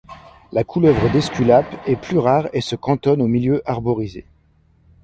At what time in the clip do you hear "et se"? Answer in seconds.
2.53-2.75